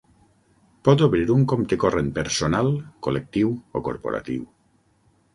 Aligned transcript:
Pot 0.87 1.01
obrir 1.07 1.25
un 1.33 1.43
compte 1.51 1.77
corrent 1.83 2.09
personal, 2.15 2.69
col·lectiu, 3.07 3.51
o 3.81 3.83
corporatiu. 3.89 4.49